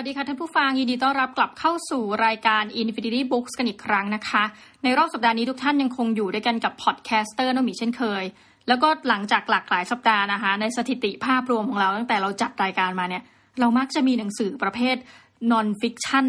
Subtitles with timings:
[0.00, 4.42] วัสดีค่ะท่านผู้ฟังยินดีต้อนรับกลับเข้าสู่รายการ Infinity Books กันอีกครั้งนะคะ
[4.84, 8.24] ในรอบสัปดาห์นี้ทุกท่านยังคงอยู่ด้วยกันกับ podcaster น้องหมีเช่นเคย
[8.68, 13.22] แล้วก็หลังจากหลากหลายสัปดาห์นะคะ ในสถิติภาพรวมของเราตั้งแต่เราจัดรายการมาเนี่ย
[13.60, 14.96] เรามักจะมีหนังสือประเภท
[15.52, 16.26] non fiction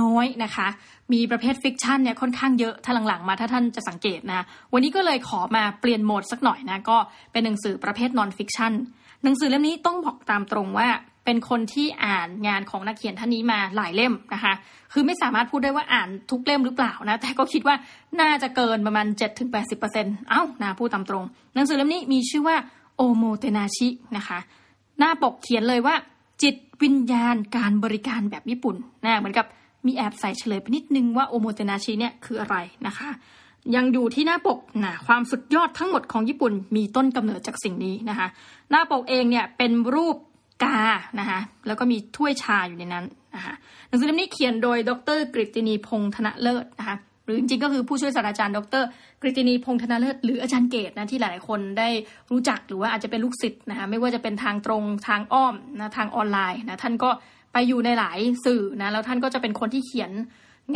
[0.00, 0.68] น้อยนะคะ
[1.12, 6.98] มีประเภท fiction เนี่ยค่อนข้างเยอะถ้าหลังๆมาถ้าท่านจะสังเกตนะ วันนี้ก็เลยขอมาเปลี่ยนโหมดสักหน่อยนะก็
[7.32, 8.72] เป็นหนังสือประเภท non fiction
[9.24, 10.88] หนังสือเล่มนี้ต้องบอกตามตรงว่า
[11.24, 14.54] เป็นคนที่อ่านงานของนักเขียนท่านนี้มาหลายเล่มนะคะ
[14.92, 17.76] คือไม่สามารถพูดได้ว่าอ่านทุกเล่มหรือเปล่านะ แต่ก็คิดว่า
[18.20, 19.06] น่าจะเกินประมาณ
[19.68, 22.56] 7-80%เอ้านะพูดตามตรง หนังสือเล่มนี้มีชื่อว่า
[22.96, 24.38] โอโมเตนาชินะคะ
[24.98, 25.94] หน้าปกเขียนเลยว่า
[26.42, 29.46] จิตวิญญาณการบริการแบบญี่ปุ่นนะเหมือนกับ
[29.86, 32.56] มีแอบใส่เฉลยไปนิดนึงว่าโอโมเตนาชิเนี่ยคืออะไร
[32.86, 33.08] นะคะ
[33.76, 38.28] ยังอยู่ที่หน้าปกนะความสุดยอดทั้งหมดของญี่ปุ่นมีต้นกำเนิดจากสิ่งนี้นะคะ
[38.70, 40.16] หน้าปกเองเนี่ยเป็นรูป
[40.64, 40.76] กา
[41.20, 43.54] นะคะแล้วก็มีถ้วยชาอยู่ในนั้นนะคะ
[43.88, 48.84] หนังสือเล่มนี้เขียนโดยดรกฤตินีพงษ์ธนเลิศนะคะหรือจริงๆก็คือผู้ช่วยศาสตราจารย์ ดร
[49.22, 51.88] กฤตินีพงษ์ธนเลิศหรืออาจารย์เกตนะที่หลายๆคนได้
[52.30, 57.10] รู้จักหรือว่าอาจจะเป็นลูกศิษย์นะคะไม่ว่าจะเป็นทางตรงทางอ้อมนะทางออนไลน์นะท่านก็
[57.52, 60.12] ไปอยู่ในหลายสื่อนะแล้วท่านก็จะเป็นคนที่เขียน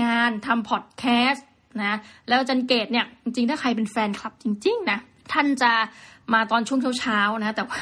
[0.03, 1.47] งานทำพอดแคสต์
[1.81, 4.99] นะแล้วอาจารย์เกตเนี่ยจริงๆถ้าใครเป็นแฟนคลับจริง ๆ นะ
[5.33, 5.73] ท่านจะ
[6.33, 7.81] มาตอนช่วงเช้าๆนะ แต่ว่า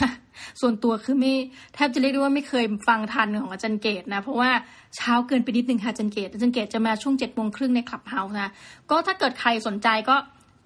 [0.61, 1.35] ส่วนตัวคือไม่
[1.75, 4.51] แทบจะเรียกได้ว่าไม่เคยฟังทันของอาจารย์เกตนะ เพราะว่า
[4.97, 8.53] เช้าเกินไปนิดนึงค่ะอาจารย์เกตอาจารย์เกตจะมาช่วงเจ็ดโมงครึ่งในคลับเฮาส์นะ
[8.91, 10.17] ก็ถ้าเกิดใครสนใจก็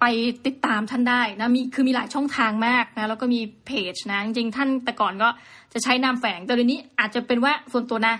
[0.01, 0.05] ไป
[0.45, 5.29] ติดตามท่านได้นะมีคือมีหลายช่องทางมากนะแล้วก็มีเพจนะจริงๆท่านแต่ก่อนก็
[5.73, 8.15] จะใช้นามแฝงแต่เดี๋ยวนี้อาจจะเป็นว่าส่วนตัวนะ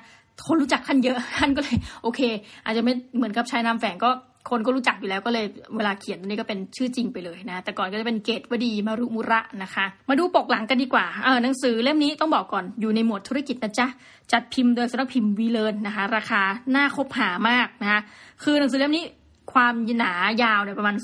[0.47, 2.21] คนรู้จักท่านเยอะท่านก็เลย โอเค
[2.65, 4.09] อาจจะไม่เหมือนกับใช้นามแฝงก็
[4.49, 13.87] คนก็รู้จักอยู่แล้วก็เลยเวลาเขียนนี่ก็เป็นชื่อจริงไปเลยนะ แต่ก่อนก็จะเป็นเกตวดีมารุมุระนะคะ มาดูปกหลังกันดีกว่าเออหนังสือเล่มนี้ต้องบอกก่อนอยู่ในหมวดธุรกิจนะจ๊ะ
[14.31, 16.41] จัดพิมพ์โดยสำนักพิมพ์วีเลนนะคะ ราคา
[16.71, 17.99] หน้าคบหามากนะคะ
[18.43, 19.05] คือหนังสือเล่มนี้
[19.53, 20.13] ความหนา
[20.43, 20.95] ยาวเนี่ยประมาณ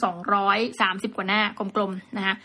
[0.53, 1.41] 230 กว่าหน้า
[1.75, 2.35] กลมๆนะคะ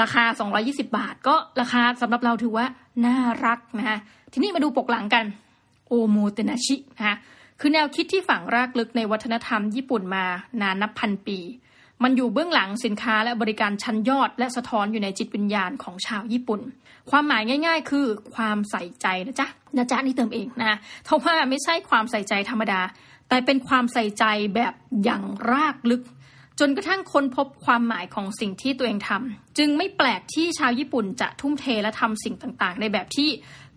[0.00, 0.24] ราคา
[0.60, 2.66] 220 บาท ก็ราคาสำหรับเราถือว่า
[3.06, 3.98] น่ารักนะคะ
[4.32, 5.24] ทีนี้มาดูปกหลังกัน
[5.88, 7.16] โอโมเตนาชินะคะ
[7.60, 10.24] คือแนวคิดที่ฝังรากลึกในวัฒนธรรมญี่ปุ่นมา
[10.62, 11.38] นานนับพันปี
[12.02, 16.60] มันอยู่เบื้องหลังสินค้าและบริการชั้นยอด และสะท้อนอยู่ในจิตวิญญาณของชาวญี่ปุ่น
[17.10, 22.80] ความหมายง่าย ๆ คือความใส่ใจนะจ๊ะนะจ๊ะนี่เติมเองนะเพราะว่าไม่ใช่ความใส่ใจธรรมดา
[23.28, 26.02] แต่เป็นความใส่ใจแบบอย่างรากลึก
[26.60, 33.30] จนกระทั่งค้นพบความหมายของสิ่งที่ตัวเองทำจึงไม่แปลกที่ชาวญี่ปุ่นจะทุ่มเทและทำสิ่งต่างๆ ในแบบที่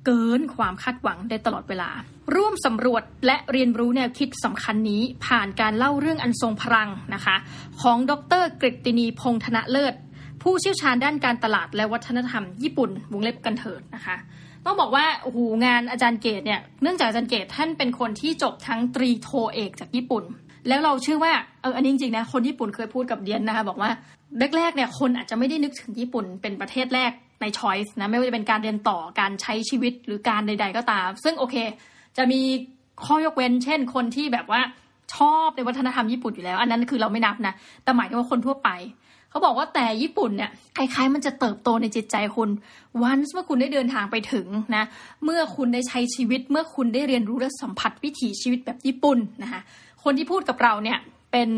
[0.05, 1.89] เกินความคาดหวังได้ตลอดเวลา
[2.35, 7.35] ร่วมสำรวจและเรียนรู้แนวคิดสำคัญนี้ผ่านการเล่าเรื่องอันทรงพลังนะคะ
[7.81, 9.93] ของดรกฤตินีพงษ์ธนเลิศ
[10.41, 14.15] ผู้เชี่ยวชาญด้านการตลาดและวัฒนธรรมญี่ปุ่นวงเล็บกันเถิดนะคะ
[14.65, 20.23] ต้องบอกว่าโอ้โหงานอาจารย์เกตเนี่ยเนื่องจากอาจารย์เกตท่านเป็นคนที่จบทั้งตรีโทเอกจากญี่ปุ่น
[20.67, 23.91] แล้วเราเชื่อว่าเอออันนี้จริงๆนะคนญี่ปุ่นเคยพูดกับเดียนนะคะบอกว่า
[24.57, 31.55] แรกๆเนี่ยคนอาจจะไม่ได้นึกถึงญี่ปุ่นเป็นประเทศแรก ในช้อยส์นะไม่ว่าจะเป็นการเรียนต่อการใช้ชีวิตหรือการใด ๆ ก็ตาม ซึ่งโอเค
[32.17, 32.41] จะมี
[33.05, 34.61] ข้อยกเว้น เช่น คนที่แบบว่า
[35.15, 37.53] ชอบในวัฒนธรรมญี่ปุ่นอยู่แล้ว อันนั้นคือเราไม่นับนะ
[37.83, 38.69] แต่หมายถึงว่าคนทั่วไป
[39.29, 42.49] เขาบอกว่าแต่ญี่ปุ่นเนี่ยคล้ายๆมันจะเติบโตในจิตใจคุณ
[43.01, 44.83] วันเมื่อคุณได้เดินทางไปถึงนะ
[45.23, 49.61] เมื่อคุณได้ใช้ชีวิต เมื่อคุณได้เรียนรู้และสัมผัสวิถีชีวิตแบบญี่ปุ่นนะคะ
[50.03, 50.99] คนที่พูดกับเราเนี่ย
[51.31, 51.49] เป็น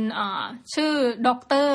[0.73, 0.91] ชื่อ
[1.27, 1.29] ด
[1.65, 1.67] ร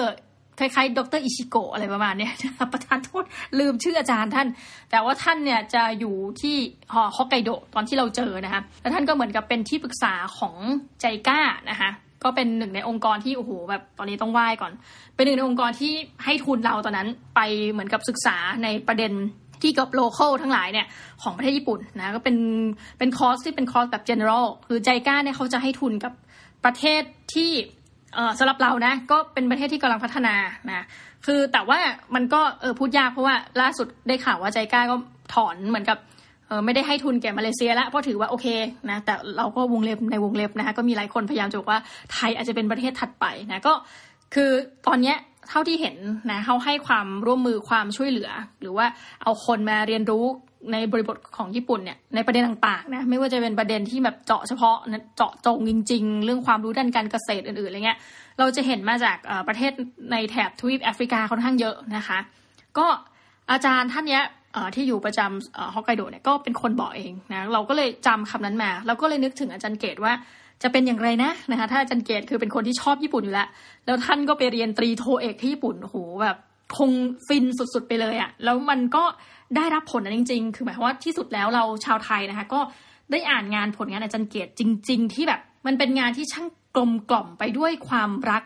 [0.58, 2.28] คล้ายๆ ดรอิชิโกะอะไรประมาณนี้
[2.72, 3.24] ประทานโทษ
[3.58, 4.48] ลืมชื่ออาจารย์ท่าน
[4.90, 6.56] แต่ว่าท่านเนี่ยจะอยู่ที่
[7.16, 10.54] ฮอกไกโดตอนที่เราเจอนะคะแล้วท่านก็เหมือนกับเป็นที่ปรึกษาของ
[11.00, 11.40] JICA
[11.70, 11.90] นะคะ
[12.24, 14.72] ก็เป็นหนึ่งในองค์กรที่โอ้โหแบบตอนนี้ต้องไหว้ก่อน
[15.14, 15.92] เป็นหนึ่งในองค์กรที่
[16.24, 19.12] ให้ทุนเราตอนนั้นไปเหมือนกับศึกษาในประเด็น
[19.62, 20.86] ที่กับ local ทั้งหลายเนี่ย
[21.22, 22.36] ของประเทศญี่ปุ่นนะก็เป็น
[22.98, 26.12] เป็นคอร์สที่เป็นคอร์สแบบ general คือ JICA เนี่ยเขาจะให้ทุนกับ
[26.64, 27.02] ประเทศ
[27.34, 27.50] ที่
[28.38, 30.34] สำหรับเรานะก็เป็นประเทศที่กำลังพัฒนา
[30.70, 30.84] นะ
[31.26, 31.78] คือแต่ว่า
[32.14, 34.96] มันก็เออพูดยากเพราะว่าล่าสุดได้ข่าวว่าใจกล้าก็
[35.34, 35.98] ถอนเหมือนกับ
[36.48, 38.46] เออไม่ได้ให้ทุนแก่มาเลเซียแล้วเพราะถือว่าโอเค
[38.90, 41.80] นะแต่เราก็วงเล็บในวงเล็บนะคะก็มีหลายคนพยายามจะบอกว่า
[42.12, 43.72] ไทยอาจจะเป็นประเทศถัดไปนะก็
[44.34, 44.50] คือ
[44.86, 45.16] ตอนเนี้ย
[45.48, 45.96] เท่าที่เห็น
[46.30, 48.30] นะเขาให้ความร่วมมือความช่วยเหลือ
[48.60, 48.86] หรือว่า
[49.22, 50.24] เอาคนมาเรียนรู้
[50.72, 54.76] ในบริบทของญี่ปุ่นเนี่ยในประเด็นต่างๆนะไม่ว่าจะเป็นประเด็นที่แบบเจาะเฉพาะ
[55.16, 57.98] เจาะจงจริง ๆ เรื่องความรู้ด้านการเกษตรอื่นๆอะไรเงี้ย
[58.38, 59.16] เราจะเห็นมาจาก
[59.48, 59.72] ประเทศ
[60.12, 62.18] ในแถบทวีปแอฟริกาค่อนข้างเยอะนะคะ
[62.78, 62.86] ก็
[63.50, 64.24] อาจารย์ท่านเนี้ย
[64.74, 70.12] ที่อยู่ประจำฮอกไกโดเนี่ยก็เป็นคนบอกเองนะเราก็เลยจำคำนั้นมาเราก็เลยนึกถึงอาจารย์เกตว่า
[70.62, 73.48] จะเป็นอย่างไรนะนะคะถ้าอาจารย์เกตคือเป็นคนที่ชอบญี่ปุ่นอยู่แล้ว
[73.86, 76.36] แล้วท่านก็ไปเรียนตรีโทเอกที่ญี่ปุ่นโหแบบ
[76.76, 76.90] คง
[77.26, 79.04] ฟินสุดๆไปเลยอะแล้วมันก็
[79.56, 82.60] ได้รับผลนะจริง ๆ คือหมายความว่าที่สุดแล้วเราชาวไทยนะคะ ก็
[83.10, 88.42] ได้อ่านงานผลงานอาจารย์เกตจริง ๆ ที่แบบมันเป็นงานที่ช่างกลมกล่อมไปด้วยความรัก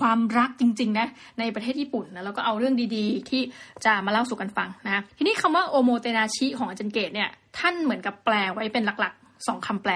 [0.00, 1.06] ความรักจริง ๆ นะ
[1.38, 3.42] ในประเทศญี่ปุ่นนะแล้วก็เอาเรื่องดีๆ ที่
[3.84, 7.28] จะมาเล่าสู่กันฟังนะทีนี้คำว่า おもてなし ของอาจารย์เกตเนี่ย
[7.58, 9.92] ท่านเหมือนกับแปลไว้เป็นหลักๆสองคำแปล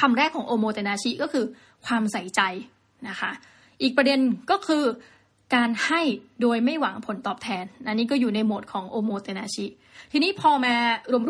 [0.00, 1.44] คำแรกของ おもてなし ก็คือ
[1.86, 2.40] ความใส่ใจ
[3.08, 3.30] นะคะ
[3.82, 4.20] อีกประเด็น
[4.50, 4.84] ก็คือ
[5.54, 6.00] การให้
[6.42, 9.66] โดยไม่หวังผลตอบแทน อันนี้ก็อยู่ในโหมดของ おもてなし
[10.12, 10.74] ทีนี้พอมา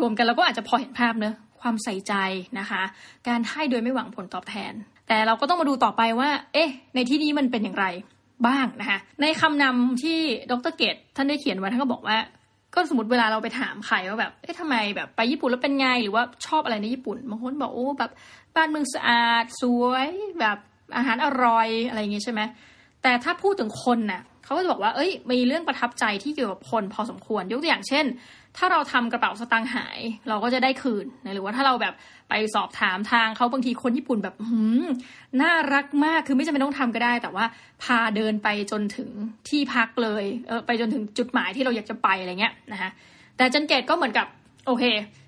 [0.01, 2.13] รวมๆกันเราก็อาจจะพอเห็นภาพเนอะความใส่ใจ
[2.59, 2.81] นะคะ
[3.27, 4.73] การให้โดยไม่หวังผลตอบแทน
[5.07, 7.85] แต่เราก็ต้องมาดูต่อไปว่า เอ๊ะ ในที่นี้มันเป็นอย่างไร
[8.47, 10.19] บ้างนะคะ ในคำนำที่
[10.51, 12.17] ดรเกตท่านได้เขียนไว้ท่านก็บอกว่า
[12.73, 18.11] ก็สมมติเวลาเราไปถามใครว่าแบบ เอ๊ะทำไมแบบไปญี่ปุ่นแล้วเป็นไง หรือว่าชอบอะไรในญี่ปุ่น บางคนบอกโอ้แบบ
[18.55, 20.07] บ้านเมืองสะอาดสวย
[20.39, 20.57] แบบ
[20.97, 22.41] อาหารอร่อยอะไรอย่างงี้ใช่ไหม
[23.05, 28.05] แต่ถ้าพูดถึงคนน่ะเขาก็จะบอกว่าเอ้ย มีเรื่องประทับใจที่เกี่ยวกับคนพอสมควรยกตัวอย่างเช่น
[28.57, 29.99] ถ้าเราทำกระเป๋าสตางค์หาย
[30.29, 31.93] เราก็จะได้คืนนะหรือว่าถ้าเราแบบ
[32.29, 34.85] ไปสอบถามทางเขาบางทีคนญี่ปุ่นแบบหืม
[35.41, 37.45] น่ารักมากคือไม่จำเป็นต้องทำก็ได้ แต่ว่า
[37.83, 39.09] พาเดินไปจนถึง
[39.49, 42.89] ที่พักเลยเออไปจนถึงจุดหมายที่เราอยากจะไปอะไรเงี้ยนะคะ
[43.37, 44.27] แต่อาจารย์เกตก็เหมือนกับ
[44.67, 44.83] โอเค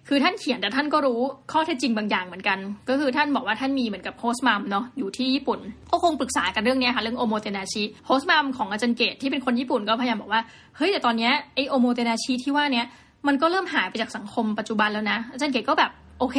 [0.08, 1.20] คือท่านเขียนแต่ท่านก็รู้
[1.52, 2.58] ข้อเท็จจริงบางอย่างเหมือนกัน
[2.90, 5.60] ก็คือท่านบอกว่าท่านมีเหมือนกับ host mum เนาะอยู่ที่ญี่ปุ่น
[5.92, 10.42] ก็คงปรึกษากันเรื่องนี้ค่ะเรื่อง おもてなし host mum ของอาจารย์เกตที่เป็นคนญี่ปุ่นก็พยายามบอกว่า
[10.78, 12.86] เฮ้ยแต่ตอนนี้ไอโอโมเตนาชิที่ว่าเนี้ย
[13.28, 16.38] มันก็เริ่มหายไปจากสังคมปัจจุบันแล้วนะอาจารย์เกตก็แบบโอเค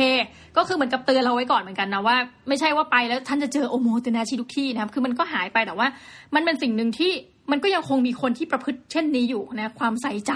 [0.56, 2.16] ก็คือเหมือนกับเตือนเราไว้ก่อนเหมือนกันนะว่า
[2.48, 5.88] ไม่ใช่ว่าไปแล้วท่านจะเจอ おもてなし ทุกที่นะครับคือมันก็หายไปแต่ว่า
[6.34, 7.12] มันเป็นสิ่งหนึ่งที่
[7.50, 10.32] มันก็ยังคงมีคนที่ประพฤติเช่นนี้อยู่นะความใส่ใจ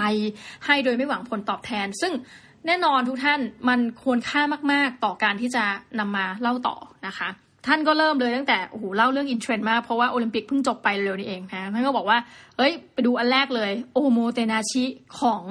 [0.66, 2.12] ให้โดยไม่หวังผลตอบแทน ซึ่ง
[2.66, 4.42] แน่นอนทุกท่านมันควรค่า
[4.72, 5.64] มาก ๆ ต่อการที่จะ
[5.98, 6.76] นำมาเล่าต่อ
[7.06, 7.28] นะคะ
[7.66, 12.18] ท่านก็เริ่มเลยตั้งแต่โอ้โหเล่าเรื่องอินเทรนด์มาก เพราะว่าโอลิมปิกเพิ่งจบไปเร็วนี้เองนะท่านก็บอกว่า
[12.56, 14.84] เอ้ย ไปดูอันแรกเลยโอโมเตนาชิ
[15.20, 15.42] ของ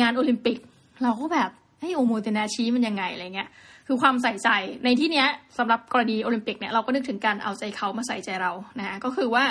[0.00, 0.58] งานโอลิมปิก
[1.02, 3.48] เราก็แบบเฮ้ยโอโมเตนาชิมันยังไงอะไรเงี้ย
[3.86, 4.48] คือความใส่ใจ
[4.84, 5.28] ในที่เนี้ย
[5.58, 9.44] สำหรับกรณีโอลิมปิกเนี่ยเราก็นึกถึงการเอาใจเขามาใส่ใจเรานะก็คือว่า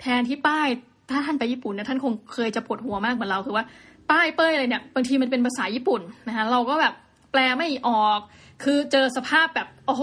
[0.00, 0.68] แทนที่ป้าย
[1.10, 3.64] ถ้าท่านไปญี่ปุ่นนะท่านคงเคยจะปวดหัวมากเหมือนเราคือว่า
[4.10, 6.94] ป้ายเป้ยอะไรเนี่ยบางทีมันเป็นภาษาญี่ปุ่นนะคะเราก็แบบ
[7.32, 8.20] แปลไม่ออก
[8.62, 10.02] คือเจอสภาพแบบโอ้โห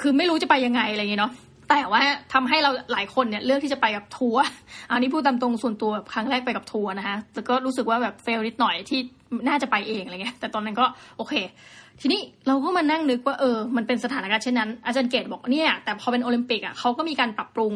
[0.00, 1.32] คือไม่รู้จะไปยังไงอะไรเงี้ยเนาะ
[1.70, 2.00] แต่ว่า
[2.32, 4.42] ทำให้เราหลายคนเนี่ยเลือกที่จะไปกับทัวร์
[4.90, 9.00] อันนี้พูดตามตรงส่วนตัวแบบครั้งแรกไปกับทัวร์นะคะแต่ก็รู้สึกว่าแบบ fail นิดหน่อยที่
[9.48, 10.84] น่าจะไปเองอะไรเงี้ยแต่ตอนนั้นก็
[11.16, 11.34] โอเค
[12.00, 17.74] ทีนี้เราก็มานั่งนึกว่าเออมันเป็นสถานการณ์เช่นนั้น อาจารย์เกตบอกเนี่ยแต่พอเป็นโอลิมปิกอะเขาก็มีการปรับปรุง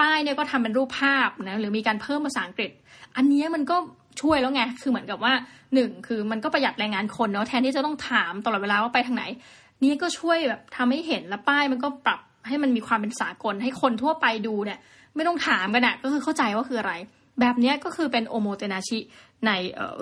[0.00, 2.70] ป้ายเนี่ยก็ทำเป็นรูปภาพนะหรือมีการเพิ่มภาษาอังกฤษ
[3.16, 3.76] อันนี้มันก็
[4.20, 5.32] ช่วยแล้วไง คือเหมือนกับว่า
[5.74, 9.24] หนึ่งคือมันก็ประหยัดแรงงานคนเนาะแทนที่จะต้องถามตลอดเวลาว่าไปทางไหน
[9.82, 14.78] นี่ก็ช่วยแบบทำให้เห็นแล้วป้ายมันก็ปรับให้มันมีความเป็นสากลให้คนทั่วไปดูเนี่ย
[15.14, 16.92] ไม่ต้องถามกันอะก็คือเข้าใจว่าคืออะไร
[17.40, 18.98] แบบนี้ก็คือเป็นโอโมเตนาชิ
[19.46, 19.50] ใน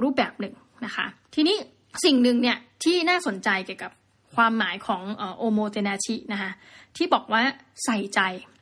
[0.03, 0.55] รูปแบบหนึ่ง
[0.85, 1.57] นะคะ ทีนี้
[2.05, 3.93] สิ่งหนึ่งเนี่ยที่น่าสนใจเกี่ยวกับ
[4.35, 5.03] ความหมายของ
[5.39, 6.51] โอโมเตนาชินะคะ
[6.97, 7.43] ที่บอกว่า
[7.85, 8.21] ใส่ใจ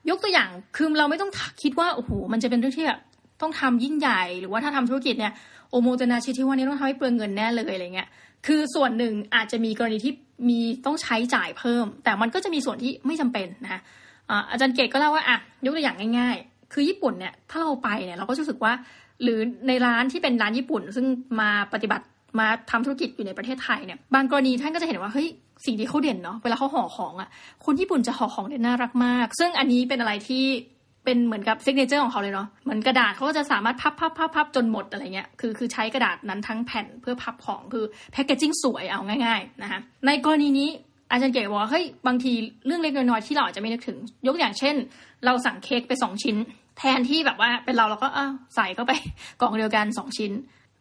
[0.09, 1.31] ยกตัวอย่างคือเราไม่ต้อง
[1.63, 3.01] คิดว่าโอ้โหมันจะเป็นเรื่องที่แบบ
[3.45, 5.33] ต้องทำยิ่งใหญ่ หรือว่าถ้าทำธุรกิจเนี่ย
[5.71, 8.09] โอโมเตนาชิที่ว่านี้ต้องทำให้เปลืองเงินแน่เลยอะไรเงี้ย
[8.47, 10.13] คือส่วนหนึ่งอาจจะมีกรณีที่
[10.49, 13.81] มีต้องใช้จ่ายเพิ่ม แต่มันก็จะมีส่วนที่ไม่จำเป็นนะคะ
[14.51, 18.73] อาจารย์เกตก็เล่าว่าอะยกตัวอย่างง่าย ๆ คือญี่ปุ่นเนี่ยถ้าเราไปเนี่ยเราก็รู้สึกว่า
[19.23, 21.07] หรือในร้านที่เป็นร้านญี่ปุ่น ซึ่ง
[21.41, 22.05] มาปฏิบัติ
[22.39, 25.29] มาทำธุรกิจอยู่ในประเทศไทยเนี่ยบางกรณีท่านก็จะเห็นว่าเฮ้ย
[25.67, 27.29] สิ่งที่เขาเด่นเนาะเวลาเขาห่อของอะ่ะ
[27.65, 30.45] คนญี่ปุ่นจะห่อของเด่นน่ารักมาก ซึ่งอันนี้เป็นอะไรที่
[31.05, 40.69] เป็นเหมือนกับซิกเนเจอร์ของเขาเลยเนาะเหมือนกระดาษเขาก็จะสามารถพับพับพับพับจนหมดอะไรเงี้ยคือคือใช้กระดาษนั้นทั้งแผ่นเพื่อพับของคือแพคเกจิ้งสวยเอาง่ายๆนะคะในกรณีนี้
[41.11, 42.33] อาจารย์เก๋บอกว่าเฮ้ยบางที
[42.67, 44.75] เรื่องเล็กน้อยที่เราอาจจะไม่นึกถึง ยกอย่างเช่น
[45.25, 46.37] เราสั่งเค้กไปสองชิ้น
[46.79, 48.93] แทนที่แบบว่าเป็นเราเราก็อ้าใส่เข้าไป
[49.41, 50.33] กล่องเดียวกันสองชิ้น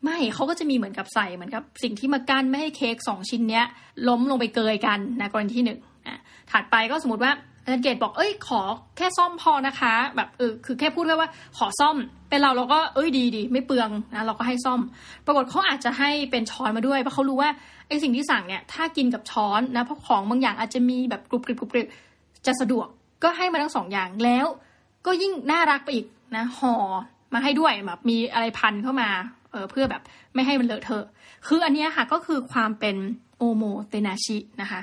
[0.03, 3.65] ไม่เขาก็จะมีเหมือนกับใส่เหมือนกับสิ่งที่มากั้นไม่ให้เค้กสองชิ้นเนี้ย
[4.08, 6.18] ล้มลงไปเกยกันนะกรณีที่หนึ่งอะ
[6.51, 7.32] ถัดไปก็สมมติว่า
[7.63, 8.62] อาจารย์เกตบอกเอ้ยขอ
[8.98, 11.96] แค่ซ่อมพอนะคะ แบบเออคือแค่พูดแค่ว่าขอซ่อม
[12.29, 14.82] เป็นเราเราก็เอ้ยดีดีไม่เปลืองนะเราก็ให้ซ่อม
[15.25, 17.50] ปรากฏเขาอาจจะให้เป็นช้อนมาด้วยเพราะเขารู้ว่า
[17.88, 21.88] ไอ้สิ่งที่สั่งเนี่ยถ้ากินกับช้อนนะเพราะของบางอย่างอาจจะมีแบบกรุบกริบกรุบกริบ
[22.46, 22.88] จะสะดวก
[23.24, 24.46] ก็ให้มาทั้งสองอย่างแล้ว
[25.05, 26.05] ก็ยิ่งน่ารักไปอีก
[26.36, 26.75] นะห่อ
[27.34, 29.10] มาให้ด้วยแบบมีอะไรพันเข้ามา
[29.51, 30.01] เออเพื่อแบบ
[30.34, 31.05] ไม่ให้มันเลอะเทอะ
[31.48, 32.96] คืออันนี้ค่ะก็คือความเป็น
[33.38, 34.82] โอโมเตนาชินะคะ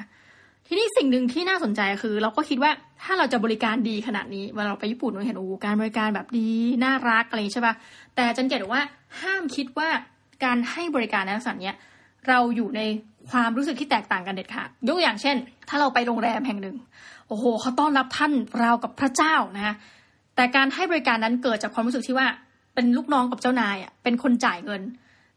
[0.73, 2.71] ทีนี้สิ่งหนึ่งที่น่าสนใจคือ เราก็คิดว่า
[3.05, 6.49] ถ้าเราจะบริการดีขนาดนี้เวลาเราไปญี่ปุ่นเราเห็นโอ้การบริการแบบดี
[6.85, 7.75] น่ารักอะไรใช่ปะ
[8.15, 8.83] แต่จันเกตว่า
[9.21, 9.89] ห้ามคิดว่า
[10.45, 11.73] การให้บริการในลักษณะนี้
[12.29, 12.81] เราอยู่ใน
[13.31, 15.37] ความรู้สึกที่แตกต่างกันเด็ดขาดยกอย่างเช่น
[15.69, 16.77] ถ้าเราไปโรงแรมแห่งหนึ่ง
[17.29, 19.75] โอ้โหเขาต้อนรับท่านราวกับพระเจ้านะ
[20.37, 22.27] แต่การให้บริการนั้นเกิดจากความรู้สึกที่ว่า
[22.75, 24.83] เป็นลูกน้องกับเจ้านายอะเป็นคนจ่ายเงิน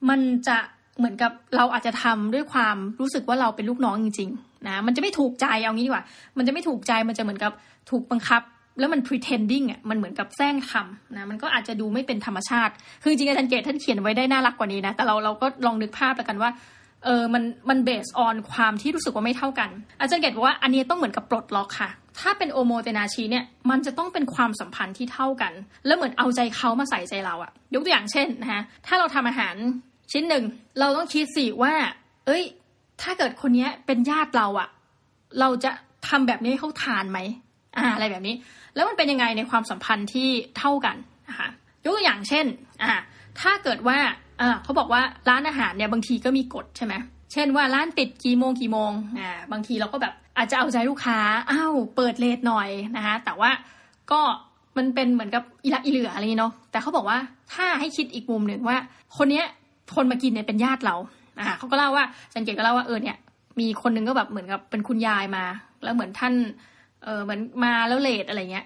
[0.09, 0.57] มันจะ
[0.97, 4.29] เหมือนกับเราอาจจะทำด้วยความรู้สึกว่าเราเป็นลูกน้องจริง
[4.67, 6.05] นะ มันจะไม่ถูกใจเอางี้ดีกว่า
[6.37, 7.51] มันจะไม่ถูกใจมันจะเหมือนกับ
[7.89, 8.41] ถูกบังคับ
[8.79, 16.49] แล้วมัน pretending อะมันเหมือนกับแสร้งทำนะมันก็อาจจะดูไม่เป็นธรรมชาติ คือจริงๆอาจารย์เกตท่านเขียนไว้ได้น่ารักกว่านี้นะแต่เราเราก็ลองนึกภาพแล้วกันว่า
[17.05, 21.89] เออมันมัน based on ความที่รู้สึกว่าไม่เท่ากัน อาจารย์เกตบอกว่าอันนี้ต้องเหมือนกับปลดล็อกค่ะ
[22.19, 25.53] ถ้าเป็นโอโมเตนาชิเนี่ยมันจะต้องเป็นความสัมพันธ์ที่เท่ากัน
[25.85, 29.55] แล้วเหมือนเอาใจเขามาใส่ใจเราอะยกตัวอย่างเช่นนะคะถ้าเราทำอาหาร
[30.11, 30.43] ชิ้นหนึ่ง
[30.79, 31.73] เราต้องคิดสิว่า
[32.25, 32.43] เอ้ย
[33.01, 34.69] ถ้าเกิดคนนี้เป็นญาติเราอะ
[35.39, 35.71] เราจะ
[36.07, 37.19] ทำแบบนี้ให้เขาทานไหม
[37.77, 38.35] อ่าอะไรแบบนี้
[38.75, 40.95] แล้วมันเป็นยังไงในความสัมพันธ์ที่เท่ากัน
[41.29, 41.47] นะคะ
[41.83, 42.45] ยกตัวอย่างเช่น
[42.83, 42.93] อ่า
[43.41, 43.97] ถ้าเกิดว่า
[44.41, 46.93] อ่าเขาบอกว่าร้านอาหารเนี่ยบางทีก็มีกฎใช่ไหม
[47.33, 51.19] เช่นว่าร้านปิดกี่โมงกี่โมงอ่าบางทีเราก็แบบอาจจะเอาใจลูกค้า
[51.51, 53.51] อ้าวเปิดเลทหน่อยนะคะแต่ว่า
[54.11, 54.21] ก็
[54.77, 57.17] มันเป็นเหมือนกับอีละอีเหลืออะไรเนาะแต่เขาบอกว่า
[57.53, 58.77] ถ้าให้คิดอีกมุมหนึ่งว่า
[59.17, 59.45] คนเนี้ย
[59.95, 60.95] คนมากินเนี่ยเป็นญาติเรา
[61.39, 63.17] อ่าเขาก็เล่าว่าจันเกตก็เล่าว่าเออเนี่ย
[63.59, 65.43] มีคนนึงก็แบบเหมือนกับเป็นคุณยายมา
[65.83, 66.33] แล้วเหมือนท่าน
[67.03, 68.65] เออเหมือนมาแล้วเลทอะไรเงี้ย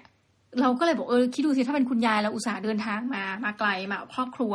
[0.60, 4.54] เราก็เลยบอกเออคิดดูสิถ้าเป็นคุณยายเราอุตส่าห์เดินทางมามาไกลมาครอบครัว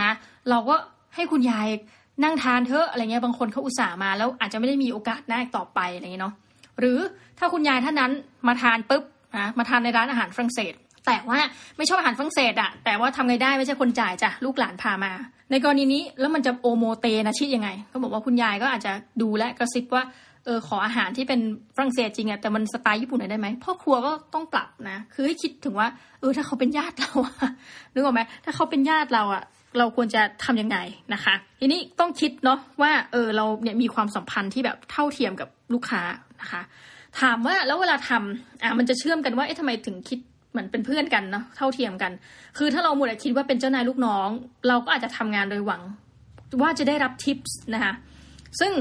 [0.00, 0.10] นะ
[0.50, 0.74] เราก็
[1.14, 1.68] ให้คุณยาย
[2.24, 6.34] นั่งทานเถอะอะไรเงี้ยบางคนเขาอุตส่าห์มาแล้วอาจจะไม่ได้มีโอกาสได้ต่อไปอะไรเงี้ยเนาะ
[6.78, 6.98] หรือ
[7.38, 8.12] ถ้าคุณยายท่านนั้น
[8.48, 9.02] มาทานปุ๊บ
[9.38, 10.74] นะมาทานในร้านอาหารฝรั่งเศส
[11.06, 11.38] แต่ว่า
[11.76, 15.12] ไม่ชอบอาหารฝรั่งเศสอะแต่ว่าทำไงได้ไม่ใช่คนจ่ายจ้ะลูกหลานพามา
[15.50, 20.04] ในกรณีนี้แล้วมันจะโอโมเตนะชิยังไงเขาบอกว่าคุณยายก็อาจจะดูและกระซิบว่า
[20.44, 21.40] เออขออาหารที่เป็น
[21.76, 25.88] ฝรั่งเศสจริงอะแต่มันสไตล์ญี่ปุ่นหน่อยได้ไหมพ่อครัวก็ต้องปรับนะ คือให้คิดถึงว่า
[26.20, 27.34] เออถ้าเขาเป็นญาติเราอะ
[27.92, 29.42] นึกออกไหมถ้าเขาเป็นญาติเราอะ
[29.78, 30.78] เราควรจะทํำยังไง
[31.14, 36.02] นะคะ ทีนี้ต้องคิดเนาะว่าเออเราเนี่ยมีความสัมพันธ์ที่แบบเท่าเทียมกับลูกค้า
[36.40, 36.62] นะคะ
[37.20, 40.18] ถามว่าแล้วเวลาทำอะมันจะเชื่อมกันว่าเอ๊ะทำไมถึงคิด
[40.52, 42.12] เหมือนเป็นเพื่อนกันเนาะเท่าเทียมกัน
[42.58, 44.28] คือถ้าเราหมดคิดว่าเป็นเจ้านายลูกน้อง
[44.68, 45.82] เราก็อาจจะทำงานโดยหวัง
[46.62, 47.92] ว่าจะได้รับทิปส์นะคะ
[48.60, 48.72] ซึ่ง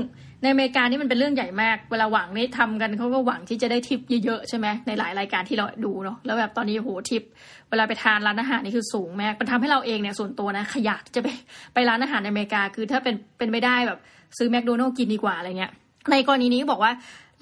[0.42, 7.24] ในอเมริกานี่มันเป็นเรื่องใหญ่มาก เวลาหวังนี่ทำกันเขาก็หวังที่จะได้ทิปเยอะๆใช่ไหมในหลายรายการที่เราดูเนาะแล้วแบบตอนนี้โหทิป
[7.70, 11.28] เวลาไปทานร้านอาหารนี่คือสูงมากมันทำให้เราเองเนี่ยส่วนตัวนะขยะจะไป
[11.74, 14.00] ไปร้านอาหารในอเมริกา คือถ้าเป็นเป็นไม่ได้แบบ
[14.38, 15.72] ซื้อแมคโดนัลล์กินดีกว่าอะไรเงี้ย
[16.12, 16.92] ในกรณีนี้บอกว่า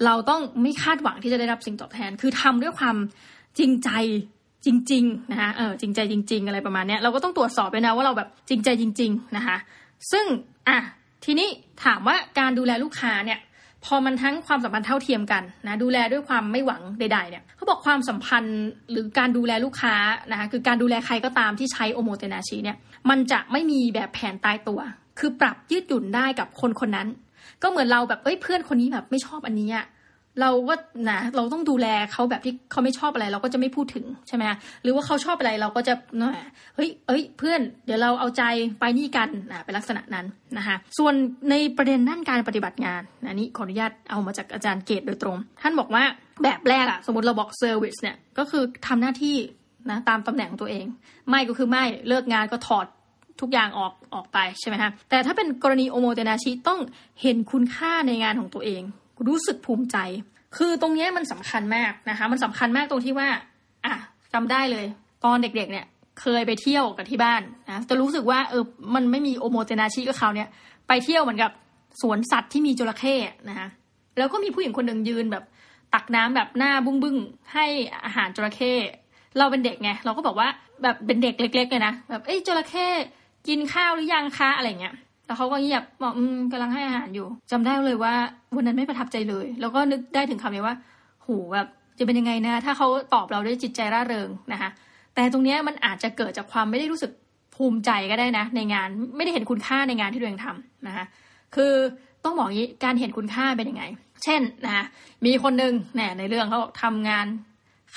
[0.04, 2.96] เราต้องไม่คาดหวังที่จะได้รับสิ่งตอบแทน คือทำด้วยความ
[3.58, 3.90] จริงใจ
[4.66, 9.56] จริง ๆ นะคะเออจริงใจจริง ๆ อะไรประมาณนี้เราก็ต้องตรวจสอบด้วยนะว่าเราแบบจริงใจจริง ๆ นะคะ
[10.12, 10.26] ซึ่ง
[10.68, 10.78] อะ
[11.24, 11.48] ทีนี้
[11.84, 13.38] ถามว่าการดูแลลูกค้าเนี่ย
[13.84, 19.94] พอมันทั้งความสัมพันธ์เท่าเทียมกันนะดูแลด้วยความไม่หวังใด ๆเนี่ยเขาบอกความสัมพันธ์หรือการดูแลลูกค้า
[20.30, 22.76] นะคะคือการดูแลใครก็ตามที่ใช้โอโมเตนาชีเนี่ย
[23.10, 24.80] มันจะไม่มีแบบแผนตายตัว
[25.18, 27.08] คือปรับยืดหยุ่นได้กับคนคนนั้น
[27.62, 29.86] ก็เหมือนเราแบบเอ้ยเพื่อนคนนี้แบบไม่ชอบอันนี้อะ
[30.40, 30.74] เราก็
[31.10, 34.44] นะเราต้องดูแลเขาแบบที่เขาไม่ชอบอะไร เราก็จะไม่พูดถึงใช่ไหม
[34.82, 36.30] หรือว่าเขาชอบอะไรเราก็จะนะ
[36.76, 38.42] เฮ้ยเอ้ยเพื่อนเดี๋ยวเราเอาใจ
[38.80, 40.26] ไปนี่กันนะเป็นลักษณะนั้น
[40.58, 41.14] นะคะส่วน
[41.50, 46.04] ในประเด็นด้านการปฏิบัติงานอันนี้ขออนุญาตเอามาจากอาจารย์เกตโดยตรง ท่านบอกว่า
[46.42, 49.36] แบบแรกอะสมมติเราบอก service เนี่ยก็คือทำหน้าที่
[49.90, 50.86] นะตามตำแหน่งตัวเอง
[51.28, 52.86] ไม่ก็คือไม่เลิกงานก็ถอด
[53.40, 56.80] ทุกอย่างออกออกไปใช่ไหมคะแต่ถ้าเป็นกรณีโอโมเตนาชิต้อง
[57.22, 58.82] เห็นคุณค่าในงานของตัวเอง
[59.26, 59.96] รู้สึกภูมิใจ
[60.56, 63.28] คือตรงนี้มันสำคัญมากนะคะ มันสำคัญมากตรงที่ว่า
[63.84, 63.94] อะ
[64.32, 64.86] จำได้เลย
[65.24, 65.86] ตอนเด็กๆเนี่ย
[66.20, 70.48] เคยไปเที่ยวกับที่บ้านนะจะรู้สึกว่าเออมันไม่มีโอโมเตนาชิกับเขาเนี่ย
[70.88, 71.50] ไปเที่ยวเหมือนกับ
[72.00, 73.14] สวนสัตว์ที่มีจระเข้
[73.48, 73.68] นะคะ
[74.18, 75.44] แล้วก็มีผู้หญิงคนหนึ่งยืนแบบ
[75.94, 77.16] ตักน้ำแบบหน้าบุ้งบึ้ง
[77.52, 77.66] ให้
[78.04, 78.72] อาหารจระเข้
[79.38, 80.48] เราเป็นเด็กไงเราก็บอกว่า
[80.82, 82.86] แบบเป็นเด็กเล็กๆเลยนะแบบเอ้ยจระเข้
[83.48, 84.94] กินข้าวหรือยังคะอะไรเงี้ย
[85.30, 88.14] แล้วเขาก็เงียบบอกอืมกำลังให้อาหารอยู่จำได้เลยว่า
[88.56, 90.76] วันนั้นไม่ประทับใจเลย แล้วก็นึกได้ถึงคำนี้ว่า
[91.22, 91.66] โหแบบ
[91.98, 94.70] จะเป็นยังไงนะถ้าเขาตอบเราด้วยจิตใจร่าเริงนะคะ
[95.14, 97.10] แต่ตรงนี้มันอาจจะเกิดจากความไม่ได้รู้สึก
[97.54, 101.04] ภูมิใจก็ได้นะ ในงานไม่ได้เห็นคุณค่าในงานที่ตัวเองทำนะคะ
[101.54, 101.72] คือ
[102.24, 103.84] ต้องบอกงี้การเห็นคุณค่าเป็นยังไง
[104.24, 104.84] เช่นนะ
[105.26, 107.26] มีคนหนึ่งเนี่ยในเรื่องเขาทำงาน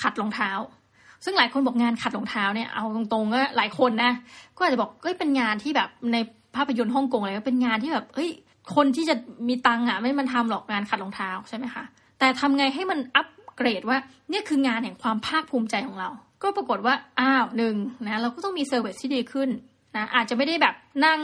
[0.02, 0.50] ขัดรองเท้า
[1.24, 4.12] ซึ่งหลายคนบอกงานขัดรองเท้าเนี่ยเอาตรงๆก็หลายคนนะ
[4.56, 6.16] ก็อาจจะบอกก็เป็นงานที่แบบใน
[6.56, 8.30] ภาพยนตร์ฮ่องกงอะไรก็เป็นงานที่แบบเฮ้ย
[8.74, 9.14] คนที่จะ
[9.48, 11.84] มีตังค์อะไม่มาทำหรอกงานขัดรองเท้าใช่ไหมคะ
[12.18, 13.98] แต่ทำไงให้มันอัปเกรดว่า
[14.30, 16.08] เนี่ยคืองานแห่งความภาคภูมิใจของเรา
[16.42, 19.48] ก็ปรากฏว่าอ้าวหนึ่งนะเราก็ต้องมี service ที่ดีขึ้น
[19.96, 20.74] นะอาจจะไม่ได้แบบ
[21.06, 21.20] นั่ง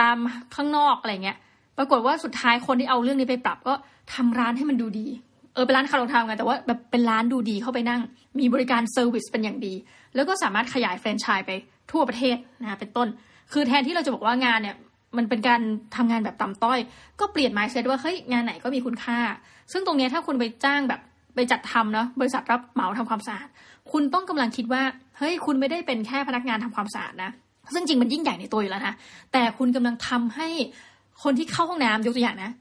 [0.00, 0.16] ตาม
[0.54, 1.36] ข้างนอกอะไรเงี้ย
[1.78, 3.74] ปรากฏว่าสุดท้ายคนที่เอาเรื่องนี้ไปปรับก็
[4.14, 5.06] ทำร้านให้มันดูดี
[5.54, 8.00] เออเป็นร้านขัดรองเท้ากันแต่ว่าแบบเป็นร้านดูดีเข้าไปนั่ง
[8.38, 9.74] มีบริการ service เป็นอย่างดี
[10.14, 11.50] แล้วก็สามารถขยายแฟรนไชส์ไป
[11.90, 13.08] ทั่วประเทศนะเป็นต้น
[13.52, 14.76] คือแทนที่เราจะบอกว่างานเนี่ย
[15.16, 15.60] มันเป็นการ
[15.96, 16.78] ทำงานแบบต่ำต้อย
[17.20, 19.18] ก็เปลี่ยน mindset ว่าเฮ้ยงานไหนก็มีคุณค่า
[19.72, 21.00] ซึ่งตรงนี้ถ้าคุณไปจ้างแบบ
[21.34, 23.48] ไปจัดทำเนาะบริษัทรับเหมาทำความสะอาด
[23.92, 24.82] คุณต้องกำลังคิดว่า
[25.18, 27.30] เฮ้ยคุณไม่ได้เป็นแค่พนักงานทำความสะอาดนะ
[27.74, 28.94] ซึ่งจริงมันยิ่งใหญ่ในตัวอยู่แล้วนะ
[29.32, 30.48] แต่คุณกำลังทำให้
[31.22, 32.52] คนที่เข้าห้องน้ำยกตัวอย่างนะ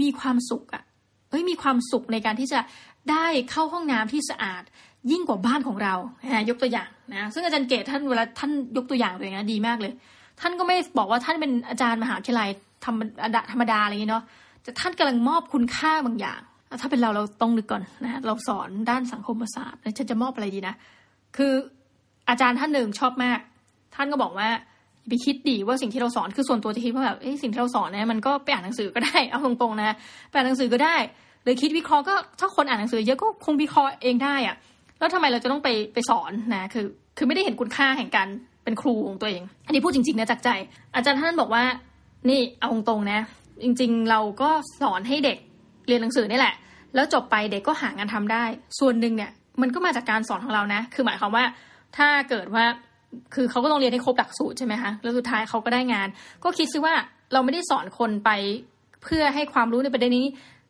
[0.00, 0.82] มีความสุขอะ
[1.30, 2.60] เอ้ยมีความสุขในการที่จะ
[3.10, 4.62] ได้เข้าห้องน้ำที่สะอาด
[5.10, 5.94] ยิ่งกว่าบ้านของเรา
[6.32, 9.92] นะยกตัวอย่างนะซึ่งอาจารย์เกตท่านเวลาท่านยกตัวอย่างตัวเองนะดีมากเลย
[10.40, 12.48] ท่านก็ไม่บอกว่าท่านเป็นอาจารย์มหาวิทยาลัย
[12.84, 13.00] ธรรม
[13.34, 14.24] ดาธรรมดาอะไรอย่างเนาะ
[14.62, 16.40] แต่ท่านกำลังมอบคุณค่าบางอย่าง
[16.80, 20.74] ถ้าเป็นเราเราต้องนึกก่อนนะเราสอนด้านสังคมศาสตร์ฉันจะมอบอะไรดีนะ
[21.36, 21.52] คือ
[22.28, 23.38] อาจารย์ท่านหนึ่งชอบมาก
[23.94, 24.48] ท่านก็บอกว่า
[25.08, 29.96] ไปคิดดีว่าสิ่งที่เราสอนคือส่วนตัวจะคิดว่าแบบสิ่งที่เราสอนเนี่ยมันก็ไปอ่านหนังสือก็ได้เอาตรงๆนะ
[30.28, 30.96] ไปอ่านหนังสือก็ได้
[31.42, 34.56] หรือคิดวิเคราะห์ก็ถ้าคนอ่านหนังสือเยอะก็คงวิเคราะห์เองได้อะ
[34.98, 36.84] แล้วทำไมเราจะต้องไปไปสอนนะคือ
[37.16, 38.28] คือไม่ได้เห็นคุณค่าแห่งการ
[38.68, 40.50] เป็นครูของตัวเอง อันนี้พูดจริงๆนะจากใจ
[40.94, 41.64] อาจารย์ท่านบอกว่า
[42.28, 43.20] นี่เอาตรงๆนะ
[43.62, 45.38] จริงๆเราก็สอนให้เด็ก
[45.88, 46.54] เรียนหนังสือนี่แหละ
[46.94, 48.44] แล้วจบไปเด็กก็หางานทำได้
[48.78, 51.44] ส่วนหนึ่งเนี่ยมันก็มาจากการสอนของเรานะ คือหมายความว่า
[51.96, 52.64] ถ้าเกิดว่า
[53.34, 56.08] คือเขาก็ต้องเรียนให้ครบหลักสูตรใช่ไหมคะ แล้วสุดท้ายเขาก็ได้งาน
[56.44, 56.94] ก็คิดซิว่า
[57.32, 58.30] เราไม่ได้สอนคนไป
[59.02, 60.26] เพื่อให้ความรู้ในประเด็นนี้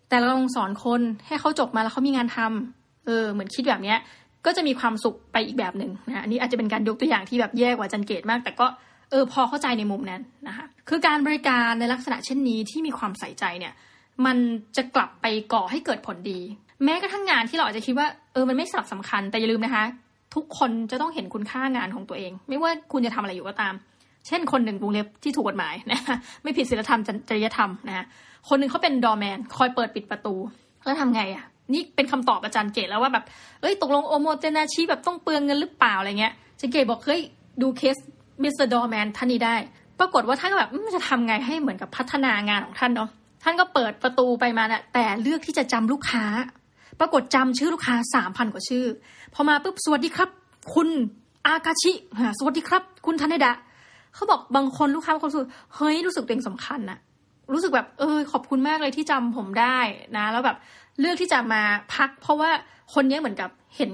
[0.08, 3.98] แต่เราลองสอนคนให้เขาจบมาแล้วเขามีงานทำเออ เหมือนคิดแบบเนี้ย
[4.46, 8.66] ก็จะมีความสุขไปอีกแบบหนึ่งนะอันนี้อาจจะเป็นการยกตัวอย่างที่แบบแย่กว่าจันเกตมาก แต่ก็
[9.10, 13.74] เออพอเข้าใจในมุมนั้นนะคะคือการบริการในลักษณะเช่นนี้ที่มีความใส่ใจเนี่ย
[14.26, 14.36] มัน
[14.76, 16.40] จะกลับไปก่อให้เกิดผลดี
[16.84, 19.84] แม้กระทั่งงานที่เราอาจจะคิดว่าเออมันไม่สับสำคัญแต่อย่าลืมนะคะ
[20.34, 23.74] ทุกคนจะต้องเห็นคุณค่างานของตัวเอง ไม่ว่าคุณจะทำอะไรอยู่ก็ตาม
[24.26, 26.00] เช่น คนหนึ่งวงเล็บที่ถูกกฎหมายนะ
[26.42, 28.04] ไม่ผิดศีลธรรมจริยธรรมนะคะ
[28.48, 30.34] คนหนึ่งเขาเป็นดอแมน คอยเปิดปิดประตู
[30.84, 33.24] แล้วทำไงอะ นี่เป็นคำตอบอาจารย์เกตแล้วว่าแบบ
[33.60, 37.20] เอ้ยตกลงโอโมเตนาชีแบบต้องเปลืองเงินหรือเปล่าอะไรเงี้ยอาจารย์เกตบอกเฮ้ย
[37.62, 37.96] ดู case
[38.42, 38.54] Mr.
[38.56, 39.56] Doorman ท่านนี้ได้
[39.98, 43.10] ปรากฏว่าท่านก็แบบจะทำไงให้เหมือนกับพัฒนางานของท่านเนาะ
[43.42, 46.24] ท่านก็เปิดประตูไปมาน่ะแต่เลือกที่จะจำลูกค้า
[47.00, 48.84] ปรากฏจำชื่อลูกค้าสามพันกว่าชื่อ
[49.34, 50.28] พอมาปุ๊บสวัสดีครับ
[50.74, 50.88] คุณ
[51.46, 51.92] อากาชิ
[52.38, 53.52] สวัสดีครับ คุณทันเนดะ
[54.14, 56.98] เขาบอกบางคนลูกค้าบางคนรู้สึกเฮ้ยรู้สึกตัวเองสำคัญนะ
[57.52, 59.78] รู้สึกแบบเออขอบคุณมากเลยที่จำผมได้
[60.16, 60.56] นะ แล้วแบบ
[61.00, 61.62] เลือกที่จะมา
[61.94, 62.50] พัก เพราะว่า
[62.94, 63.92] คนนี้เหมือนกับเห็น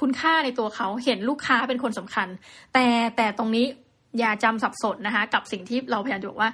[0.00, 2.28] คุณค่าในตัวเขาเห็นลูกค้าเป็นคนสำคัญ
[2.74, 2.86] แต่
[3.16, 3.66] แต่ตรงนี้
[4.18, 6.50] อย่าจำสับสนนะคะ กับสิ่งที่เราพยายามจะบอกว่า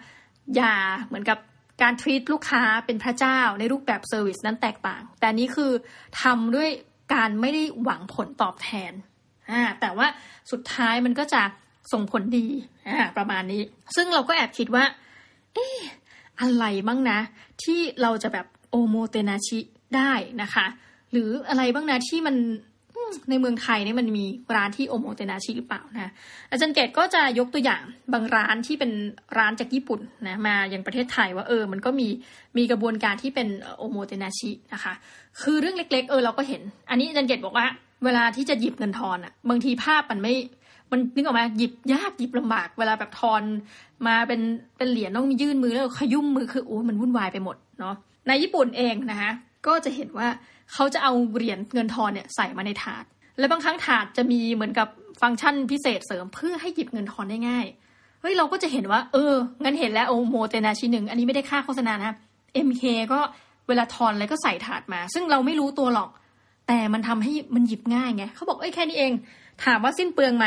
[0.56, 0.74] อย่า
[1.06, 1.38] เหมือนกับ
[1.82, 5.72] การ treat ลูกค้าเป็นพระเจ้าในรูปแบบ service นั้นแตกต่าง แต่นี้คือ
[6.22, 6.68] ทำด้วย
[7.14, 8.92] การไม่ได้หวังผลตอบแทน
[9.50, 10.06] อ่าแต่ว่า
[10.50, 11.42] สุดท้ายมันก็จะ
[11.92, 12.46] ส่งผลดี
[12.88, 13.62] อ่าประมาณนี้
[13.96, 14.84] ซึ่งเราก็แอบคิดว่า
[15.54, 15.66] เอ๊
[16.40, 17.18] อะไรบ้างนะ
[17.62, 19.60] ที่เราจะแบบโอโมเตนาชิ
[19.96, 20.66] ได้นะคะ
[21.12, 22.36] หรืออะไรบ้างนะที่มัน
[23.30, 24.24] ในเมืองไทยเนี่ยมันมี
[24.56, 26.12] ร้านที่โอโมเตนาชิหรือเปล่านะ
[26.50, 28.92] อาจารย์เกตก็จะยกตัวอย่างบางร้านที่เป็น
[29.38, 32.08] ร้านจากญี่ปุ่นนะมาอย่างประเทศไทยว่าเออ มันก็มี
[32.56, 33.48] มีกระบวนการที่เป็น
[33.78, 34.94] โอโมเตนาชินะคะ
[35.42, 37.66] คือเรื่องเล็ก ๆ เออเราก็เห็น อันนี้อาจารย์เกตบอกว่า
[38.04, 40.34] เวลาที่จะหยิบเงินทอนอะบางทีภาพมันไม่
[40.90, 43.42] มันนึกออกมาหยิบยากหยิบลำบากเวลาแบบทอน
[44.06, 44.40] มาเป็น
[44.76, 47.94] เป็นเหรียญต้องยื่นมือแล้วขยุ่มมือคือโอ้มันวุ่นวายไปหมดเนาะ
[48.26, 49.30] ในญี่ปุ่นเองนะคะ
[49.66, 50.28] ก็จะเห็นว่า
[50.72, 53.04] เขาจะเอาเหรียญเงินทอนเนี่ยใส่มาในถาด
[53.38, 54.88] และบางครั้งถาดจะมีเหมือนกับ
[55.20, 57.66] ฟังก์ชันพิเศษเสริมเพื่อให้หยิบเงินทอนได้ง่าย
[58.20, 62.12] เฮ้ยเราก็จะเห็นว่า เอองั้นเห็นแล้วโอโมเตนาชิหนึ่งอันนี้ไม่ได้ค่าโฆษณานะ
[62.66, 63.20] MK ก็
[63.68, 66.10] เวลาทอนอะไรก็ใส่ถาดมา ซึ่งเราไม่รู้ตัวหรอก
[66.68, 69.12] แต่มันทำให้มันหยิบง่ายไงเขาบอกเอ้ยแค่นี้เอง
[69.64, 70.46] ถามว่าสิ้นเปลืองไหม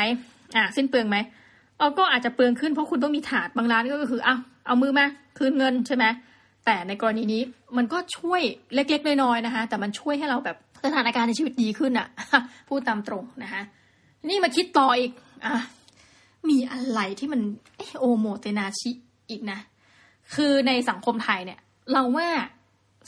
[0.55, 1.17] อ่าสิ้นเปลืองไหม
[1.77, 4.35] เอาก็อาจจะเปลืองขึ้นเพราะคุณต้องมีถาดบางร้านก็คือเอา
[4.67, 5.05] เอามือมา
[5.37, 6.05] คืนเงินใช่ไหม
[6.65, 7.41] แต่ในกรณีนี้
[7.77, 8.41] มันก็ช่วย
[8.73, 13.61] เล็กๆน้อยๆนะคะ แต่มันช่วยให้เราแบบสถานการณ์ในชีวิตดีขึ้นอะ่ะ พูดตามตรงนะคะ
[14.29, 15.11] นี่มาคิดต่ออีก
[15.45, 15.53] อะ
[16.49, 17.41] มีอะไรที่มัน
[17.99, 18.91] โอโมเตนาชิ
[19.29, 19.59] อีกนะ
[20.35, 21.59] คือในสังคมไทยเนี่ย
[21.93, 22.29] เราว่า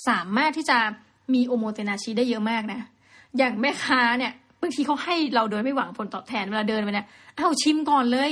[0.09, 0.77] สามารถที่จะ
[1.33, 2.79] มีโอโมเตนาชิได้เยอะมากนะ
[3.37, 8.31] อย่างแม่ค้าเนี่ย บางทีเขาให้เราโดยไม่หวังผลตอบแทนเวลาเดินไปเนี่ยเอาชิมก่อนเลย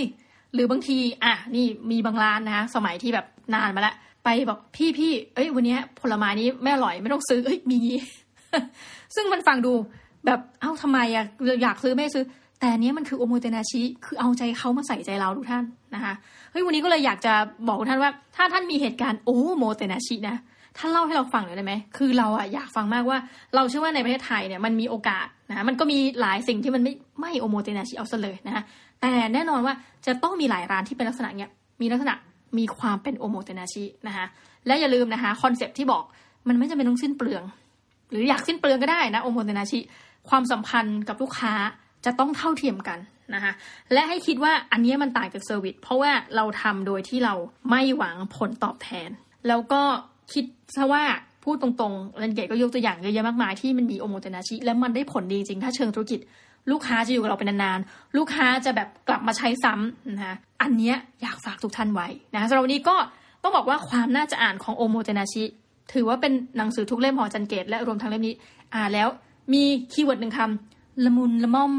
[0.53, 7.79] หรือบางที อะนี่มีบางร้านนะสมัยที่แบบนานมาแล้วไปบอกพี่พี่เอ้ย วันนี้ผลไม้นี้ไม่อร่อยไม่ต้องซื้อเอ้ยมี
[9.15, 9.73] ซึ่งมันฟังดู
[10.25, 11.25] แบบเอ้าทำไมอะ
[11.63, 12.25] อยากซื้อไม่ซื้อ
[12.59, 15.63] แต่เนี้ยมันคือโอโมเตนาชิคือเอาใจเขามาใส่ใจเราทุกท่าน
[15.95, 16.13] นะคะ
[16.51, 17.33] เฮ้ยวันนี้ก็เลยอยากจะ
[17.67, 20.37] บอกทุกท่านว่า ถ้าท่านมีเหตุการณ์โอโมเตนาชินะ
[20.77, 23.17] ท่านเล่าให้เราฟังหน่อยได้ไหมคือเราอะอยากฟังมากว่า
[23.55, 28.63] เราเชื่อว่าในประเทศไทยเนี่ยมันมีโอกาสนะมันก็มีหลายสิ่งที่มันไม่ไม่โอโมเตนาชิเอาซะเลยนะ
[29.01, 29.73] แต่แน่นอนว่า
[30.05, 31.49] จะต้องมีหลายร้านที่เป็นลักษณะเนี้ย
[31.81, 32.15] มีลักษณะ
[32.57, 34.25] มีความเป็นโอโมเตนาชินะคะ
[34.67, 36.03] และอย่าลืมนะคะ concept ที่บอก
[36.47, 37.43] มันไม่จำเป็นต้องสิ้นเปลือง
[38.11, 39.79] หรืออยากสิ้นเปลืองก็ได้นะโอโมเตนาชิ
[40.29, 41.53] ความสัมพันธ์กับลูกค้า
[42.05, 42.99] จะต้องเท่าเทียมกัน
[43.33, 43.51] นะคะ
[43.93, 47.33] และให้คิดว่าอันนี้มันต่างจาก service เพราะว่าเราทำโดยที่เรา
[47.69, 49.09] ไม่หวังผลตอบแทน
[49.47, 49.81] แล้วก็
[50.33, 51.03] คิดซะว่า
[51.43, 56.19] พูดตรงๆอาจารย์เกตก็ยกตัวอย่างเยอะแยะมากมายที่มันมีโอโมเตนาชิแล้วมันได้ผลดีจริงถ้าเชิงธุรกิจ
[56.71, 62.95] ลูกค้าจะอยู่กับเราเป็นนานๆ ลูกค้าจะแบบกลับมาใช้ซ้ำนะคะอันนี้อยากฝากทุกท่านไว้นะสำหรับวันนี้ก็
[63.43, 65.43] ต้องบอกว่าความน่าจะอ่านของโอโมเตนาชิ
[65.93, 68.35] ถือว่าเป็นหนังสือทุกเล่มของอาจารย์เกตและรวมทั้งเล่มนี้
[68.75, 69.07] อ่านแล้ว
[69.53, 69.63] มี
[69.93, 71.73] keyword หนึ่งคำละมุนละม่อม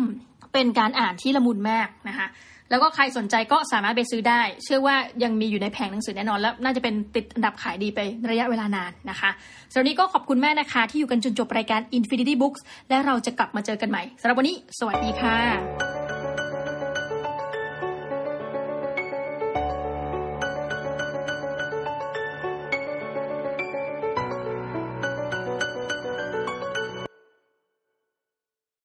[0.53, 2.27] เป็นการอ่านที่ละมุนมากนะคะ
[2.73, 9.31] แล้วก็ใครสนใจก็สามารถไปซื้อได้ เชื่อว่ายังมีอยู่ในแผงหนังสือแน่นอน แล้วน่าจะเป็นติดอันดับขายดีไประยะเวลานานนะคะ
[9.71, 16.02] สำหรับนี้ก็ขอบคุณแม่นะคะ ที่อยู่กันจนจบรายการ Infinity Books และเราจะกลับมาเจอกันใหม่สำหรับวันนี้ สวัสดีค่ะ